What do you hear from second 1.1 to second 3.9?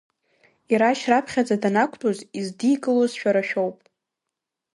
раԥхьаӡа данақәтәоз, издикылоз шәара шәоуп.